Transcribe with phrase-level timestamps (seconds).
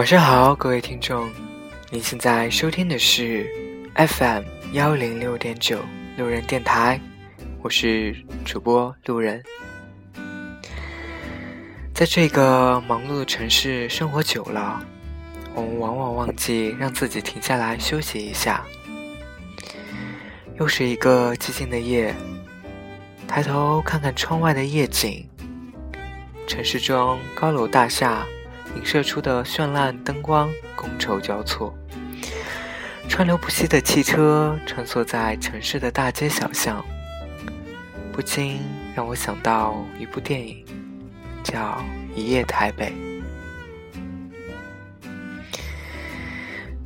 [0.00, 1.28] 晚上好，各位听众，
[1.90, 3.46] 您现在收听的是
[3.94, 5.78] FM 幺零六点九
[6.16, 6.98] 路人电台，
[7.60, 9.44] 我是主播路人。
[11.92, 14.82] 在这个忙碌的城市生活久了，
[15.54, 18.64] 我们往往忘记让自己停下来休息一下。
[20.58, 22.14] 又是一个寂静的夜，
[23.28, 25.28] 抬头看看窗外的夜景，
[26.46, 28.24] 城市中高楼大厦。
[28.76, 31.74] 映射出的绚烂灯光，觥筹交错。
[33.08, 36.84] 川流不息的汽车穿梭在城市的大街小巷，
[38.12, 38.60] 不禁
[38.94, 40.64] 让我想到一部电影，
[41.42, 41.82] 叫
[42.16, 42.92] 《一夜台北》。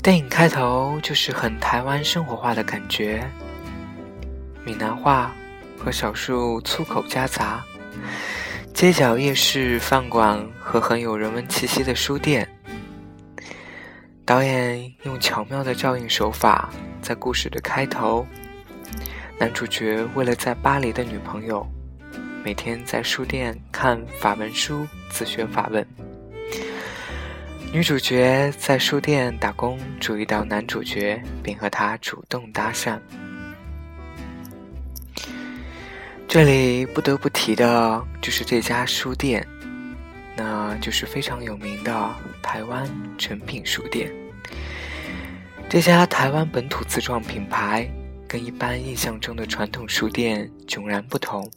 [0.02, 3.26] 电影开头就是很台湾生活化的感觉，
[4.64, 5.34] 闽南话
[5.78, 7.62] 和少数粗口夹杂。
[8.74, 12.46] 街角夜市饭馆和很有人文气息的书店，
[14.26, 16.68] 导演用巧妙的照应手法，
[17.00, 18.26] 在故事的开头，
[19.38, 21.64] 男主角为了在巴黎的女朋友，
[22.44, 25.86] 每天在书店看法文书自学法文。
[27.72, 32.98] 女主角在书店打工，注意到男主角，并和他主动搭讪。
[36.34, 39.46] 这里不得不提的就是这家书店，
[40.36, 42.84] 那就是非常有名的台湾
[43.16, 44.12] 诚品书店。
[45.70, 47.88] 这家台湾本土自创品牌，
[48.26, 51.48] 跟一般印象中的传统书店迥然不同。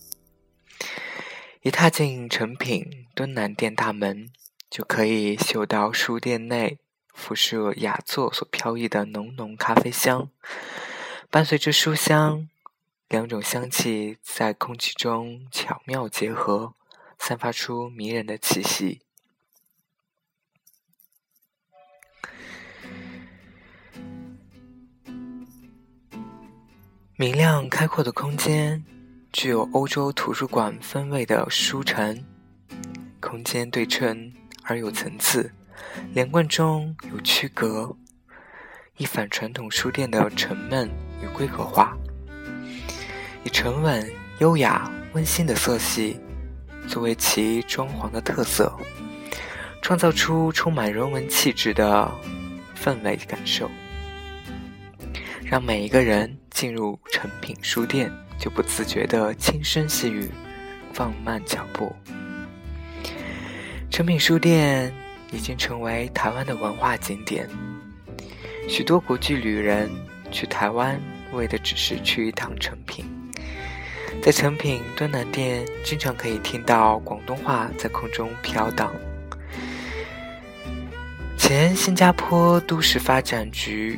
[1.64, 2.86] 一踏进诚品
[3.16, 4.30] 敦南店大门，
[4.70, 6.78] 就可以嗅到书店内
[7.16, 10.30] 辐射雅座所飘逸的浓浓咖啡香，
[11.32, 12.48] 伴随着书香。
[13.10, 16.74] 两种香气在空气中巧妙结合，
[17.18, 19.02] 散发出迷人的气息。
[27.16, 28.84] 明亮开阔的空间，
[29.32, 32.26] 具有欧洲图书馆氛围的书城，
[33.22, 35.54] 空间对称而有层次，
[36.14, 37.96] 连贯中有区隔，
[38.98, 40.90] 一反传统书店的沉闷
[41.24, 41.97] 与规格化。
[43.48, 44.06] 以沉稳、
[44.40, 46.20] 优雅、温馨的色系
[46.86, 48.70] 作为其装潢的特色，
[49.82, 52.12] 创造出充满人文气质的
[52.76, 53.72] 氛围感受，
[55.46, 60.30] 让每一个人进入诚品书店就不自觉地轻声细语，
[60.92, 61.96] 放慢脚步。
[63.90, 64.94] 诚品书店
[65.32, 67.48] 已经成为台湾的文化景点，
[68.68, 69.90] 许多国际旅人
[70.34, 71.00] 去台湾
[71.32, 73.06] 为的只是去一趟诚品。
[74.22, 78.94] 在成品敦南店，经常可以听到广东话在空中飘荡。
[81.38, 83.98] 前新加坡都市发展局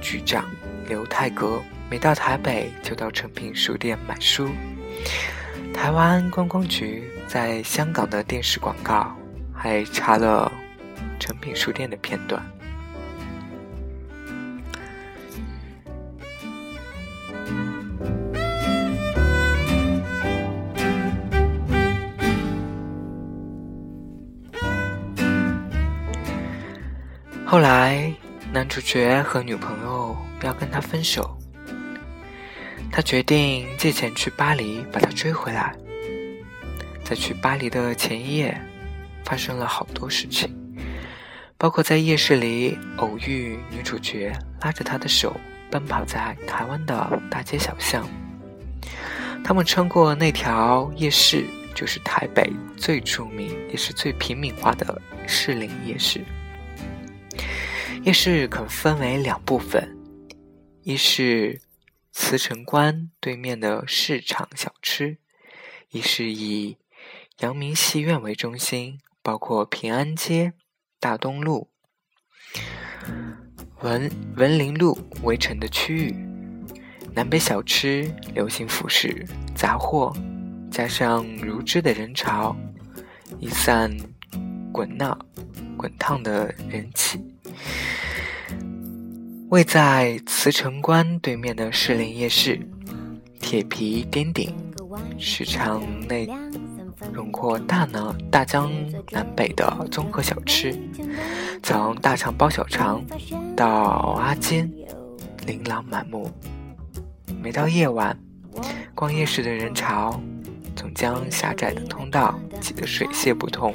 [0.00, 0.48] 局长
[0.86, 4.50] 刘泰阁，每到台北就到成品书店买书。
[5.72, 9.12] 台湾观光局在香港的电视广告
[9.52, 10.52] 还插了
[11.18, 12.40] 成品书店的片段。
[27.54, 28.12] 后来，
[28.52, 31.38] 男主角和女朋友要跟他分手，
[32.90, 35.72] 他决定借钱去巴黎把她追回来。
[37.04, 38.60] 在去巴黎的前一夜，
[39.24, 40.52] 发生了好多事情，
[41.56, 45.36] 包括在夜市里偶遇女主角，拉着他的手
[45.70, 48.04] 奔跑在台湾的大街小巷。
[49.44, 56.20] 他们穿过那条夜市，就是台北最著名也是最平民化的士林夜市。
[58.04, 59.96] 夜市可分为两部分，
[60.82, 61.62] 一是
[62.12, 65.16] 慈城关对面的市场小吃，
[65.88, 66.76] 一是以
[67.38, 70.52] 阳明戏院为中心，包括平安街、
[71.00, 71.70] 大东路、
[73.80, 76.14] 文文林路围成的区域。
[77.14, 80.14] 南北小吃、流行服饰、杂货，
[80.70, 82.54] 加上如织的人潮，
[83.38, 83.96] 一散
[84.70, 85.18] 滚闹、
[85.78, 87.33] 滚烫的人气。
[89.54, 92.58] 位在慈城关对面的士林夜市，
[93.38, 94.52] 铁皮颠顶，
[95.16, 96.28] 市场内
[97.12, 98.72] 荣获大南大江
[99.12, 100.76] 南北的综合小吃，
[101.62, 103.00] 从大肠包小肠
[103.54, 104.68] 到阿煎，
[105.46, 106.28] 琳琅满目。
[107.40, 108.18] 每到夜晚，
[108.92, 110.20] 逛夜市的人潮
[110.74, 113.72] 总将狭窄的通道挤得水泄不通。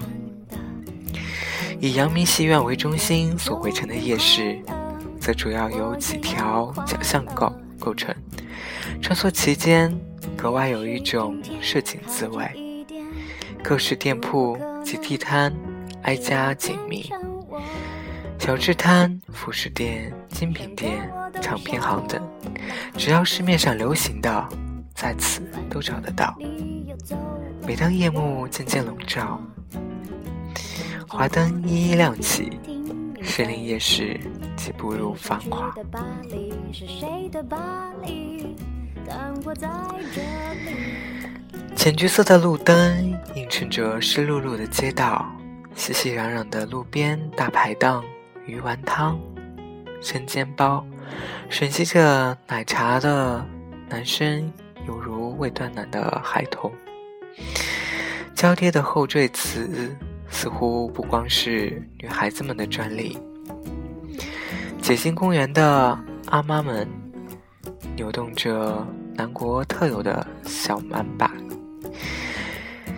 [1.79, 4.61] 以阳明戏院为中心所围成的夜市，
[5.29, 8.11] 则主要由几条小巷构构成，
[8.99, 9.95] 穿梭其间，
[10.35, 12.83] 格外有一种市井滋味。
[13.63, 15.53] 各式店铺及地摊
[16.01, 17.11] 挨家紧密，
[18.39, 21.07] 小吃摊、服饰店、精品店、
[21.39, 22.19] 唱片行等，
[22.97, 24.49] 只要市面上流行的，
[24.95, 26.35] 在此都找得到。
[27.67, 29.39] 每当夜幕渐渐笼罩，
[31.07, 32.59] 华灯一一亮起，
[33.21, 34.19] 士林夜市
[34.59, 35.73] 即步入繁华。
[41.75, 45.25] 浅橘色的路灯映衬着湿漉漉的街道，
[45.75, 48.03] 熙熙攘攘的路边大排档、
[48.45, 49.17] 鱼丸汤、
[50.01, 50.85] 生煎包，
[51.49, 53.45] 吮吸着奶茶的
[53.87, 54.51] 男生
[54.85, 56.69] 犹如未断奶的孩童。
[58.35, 59.95] 交叠的后缀词
[60.29, 63.17] 似乎不光是女孩子们的专利。
[64.89, 65.95] 解心公园的
[66.29, 66.89] 阿妈们
[67.95, 68.83] 扭动着
[69.13, 71.31] 南国特有的小满把。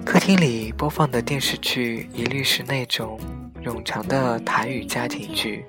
[0.05, 3.19] 客厅里播放的电视剧一律是那种
[3.61, 5.65] 冗长的台语家庭剧。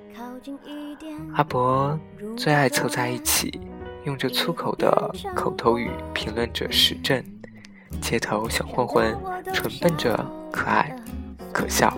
[1.35, 1.99] 阿伯
[2.37, 3.61] 最爱凑在一起，
[4.05, 7.21] 用着粗口的口头语评论着时政。
[8.01, 9.19] 街头小混混
[9.53, 10.95] 蠢笨着可爱
[11.53, 11.93] 可笑，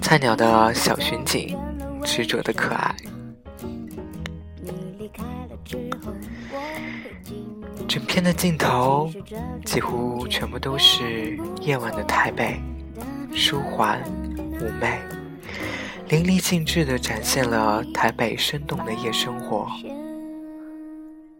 [0.00, 1.58] 菜鸟的小巡警
[2.08, 2.96] 执着的可爱。
[7.86, 9.12] 整片的镜头
[9.62, 12.58] 几乎全部都是夜晚的台北，
[13.34, 14.02] 舒缓
[14.58, 14.98] 妩媚，
[16.08, 19.68] 淋漓尽致地展现了台北生动的夜生活。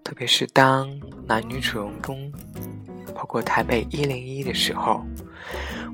[0.05, 0.89] 特别是当
[1.27, 2.31] 男女主人公
[3.15, 5.03] 跑过台北一零一的时候，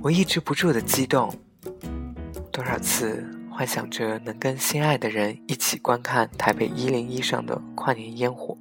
[0.03, 1.33] 我抑制不住的激动。
[2.51, 3.25] 多少次
[3.55, 8.59] 幻想着能跟心爱的人一起观看台北一零一上的跨年烟火。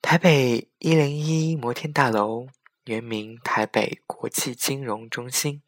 [0.00, 2.46] 台北一零一摩天大楼
[2.84, 5.62] 原名台北国际金融中心，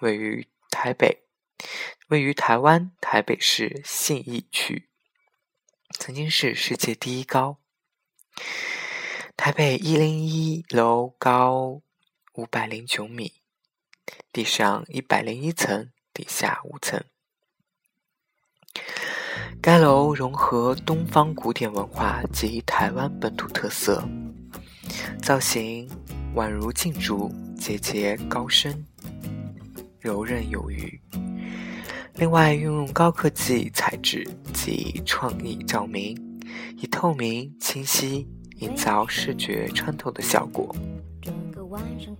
[0.00, 1.22] 位于台北，
[2.08, 4.88] 位于台湾台北市信义区，
[5.90, 7.58] 曾经是世界第一高。
[9.36, 11.80] 台北一零一楼高
[12.34, 13.34] 五百零九米，
[14.32, 17.00] 地上一百零一层，地下五层。
[19.62, 24.02] 该楼融合东方古典文化及台湾本土特色，
[25.22, 25.88] 造型
[26.34, 28.84] 宛如镜竹，节节高升，
[30.00, 31.00] 柔韧有余。
[32.14, 36.20] 另外，运用高科技材质及创意照明，
[36.78, 38.26] 以透明清晰
[38.56, 40.74] 营造视觉穿透的效果。
[41.22, 42.12] 整个晚上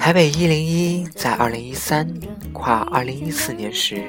[0.00, 2.08] 台北一零一在二零一三
[2.54, 4.02] 跨二零一四年时，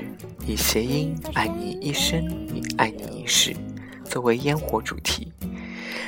[0.48, 3.54] 以谐音“爱你一生，与爱你一世”
[4.06, 5.34] 作为烟火主题。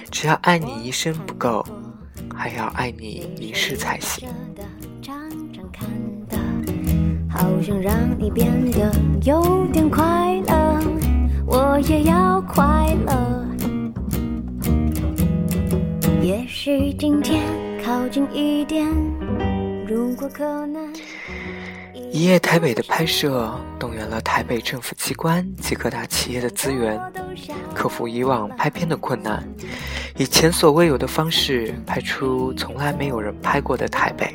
[0.10, 1.66] 只要爱你一生不够，
[2.34, 4.30] 还要爱你一世才行。
[7.30, 8.90] 好想让你变得
[9.26, 10.80] 有点快乐，
[11.46, 12.64] 我也要快
[13.06, 13.46] 乐。
[16.22, 17.44] 也许今天
[17.84, 18.88] 靠近一点。
[19.88, 20.94] 如果可能。
[22.12, 27.00] 一夜台北的拍摄，动员了台北政府机关及各大企业的资源，
[27.74, 29.44] 克服以往拍片的困难，
[30.16, 34.32] 以前所未有的方式拍出从来没有人拍过的台北。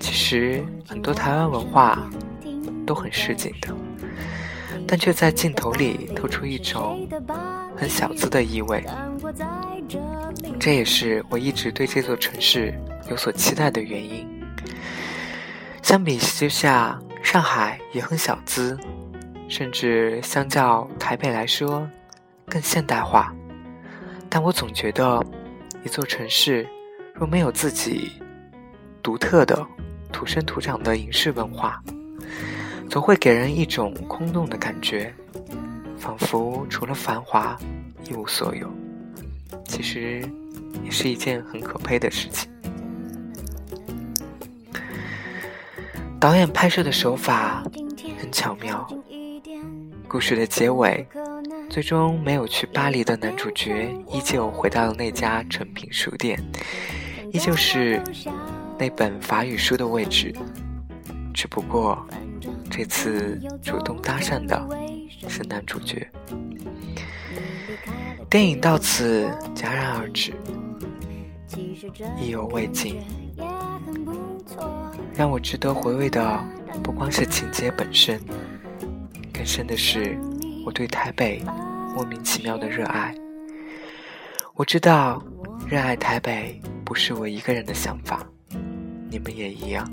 [0.00, 2.10] 其实很多台湾文化
[2.84, 3.68] 都很市井的，
[4.90, 7.08] 但却在镜头里透出一种
[7.76, 8.84] 很小资的意味。
[10.58, 12.74] 这也是我一直对这座城市。
[13.08, 14.28] 有所期待的原因，
[15.82, 18.78] 相比之下，上海也很小资，
[19.48, 21.88] 甚至相较台北来说
[22.46, 23.32] 更现代化。
[24.28, 25.24] 但我总觉得，
[25.84, 26.68] 一座城市
[27.14, 28.12] 若没有自己
[29.02, 29.66] 独特的
[30.12, 31.82] 土生土长的影视文化，
[32.90, 35.14] 总会给人一种空洞的感觉，
[35.96, 37.56] 仿佛除了繁华
[38.08, 38.68] 一无所有。
[39.64, 40.20] 其实，
[40.82, 42.50] 也是一件很可悲的事情。
[46.18, 47.62] 导演拍摄的手法
[48.18, 48.84] 很巧妙，
[50.08, 51.06] 故事的结尾，
[51.70, 56.42] 最终没有去巴黎的男主角依旧回到了那家诚品书店，
[57.32, 58.02] 依旧是
[58.76, 60.34] 那本法语书的位置，
[61.32, 62.04] 只不过
[62.80, 64.58] 这次主动搭讪的
[65.28, 66.10] 是男主角。
[68.30, 70.32] 电影到此戛然而止，
[72.18, 72.96] 意犹未尽。
[75.14, 76.42] 让我值得回味的
[76.82, 78.18] 不光是情节本身，
[79.30, 80.18] 更深的是
[80.64, 81.44] 我对台北
[81.94, 83.14] 莫名其妙的热爱。
[84.54, 85.22] 我知道，
[85.68, 88.26] 热爱台北不是我一个人的想法，
[89.10, 89.86] 你们也一样。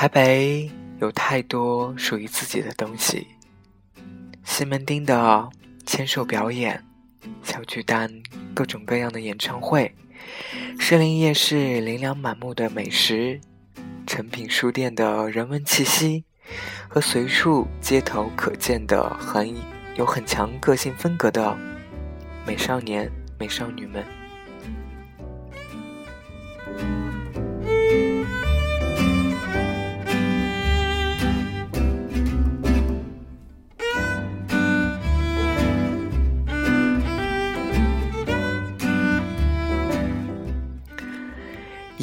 [0.00, 3.26] 台北有太多属于自己的东西：
[4.44, 5.50] 西门町的
[5.86, 6.80] 签售表演、
[7.42, 8.08] 小巨蛋
[8.54, 9.92] 各种各样的演唱会、
[10.78, 13.40] 士林夜市琳琅满目的美食、
[14.06, 16.22] 诚品书店的人文气息，
[16.88, 19.52] 和随处街头可见的很
[19.96, 21.58] 有很强个性风格的
[22.46, 24.04] 美少年、美少女们。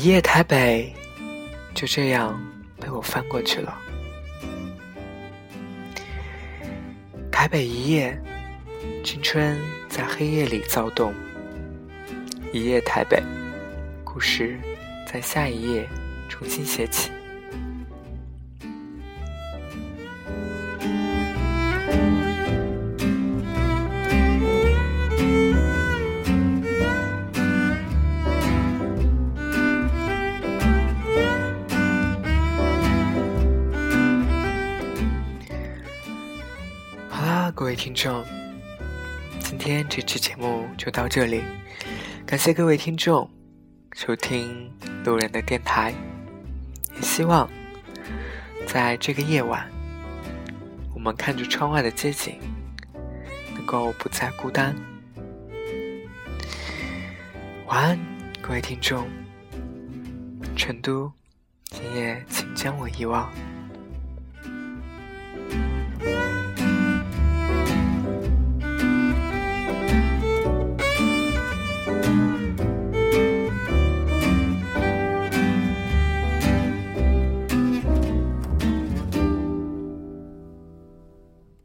[0.06, 0.94] 一夜台北，
[1.74, 2.40] 就这样
[2.80, 3.76] 被我翻过去了。
[7.32, 8.16] 台北一夜，
[9.04, 9.60] 青春
[9.90, 11.12] 在黑夜里躁动。
[12.54, 13.20] 一夜台北，
[14.04, 14.60] 故事
[15.12, 15.90] 在下一页
[16.30, 17.10] 重新写起。
[37.56, 38.22] 各位听众，
[39.40, 41.42] 今天这期节目就到这里，
[42.26, 43.32] 感谢各位听众
[43.94, 44.70] 收听
[45.06, 45.94] 路人的电台，
[46.98, 47.50] 也希望
[48.68, 49.66] 在这个夜晚，
[50.94, 52.36] 我们看着窗外的街景，
[53.54, 54.76] 能够不再孤单。
[57.68, 58.00] 晚安，
[58.42, 59.08] 各位听众，
[60.58, 61.10] 成都，
[61.70, 63.32] 今夜请将我遗忘。